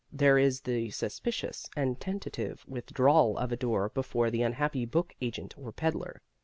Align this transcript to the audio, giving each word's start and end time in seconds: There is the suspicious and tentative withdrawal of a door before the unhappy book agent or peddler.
There 0.11 0.39
is 0.39 0.61
the 0.61 0.89
suspicious 0.89 1.69
and 1.75 1.99
tentative 1.99 2.65
withdrawal 2.67 3.37
of 3.37 3.51
a 3.51 3.55
door 3.55 3.89
before 3.89 4.31
the 4.31 4.41
unhappy 4.41 4.83
book 4.83 5.13
agent 5.21 5.55
or 5.59 5.71
peddler. 5.71 6.23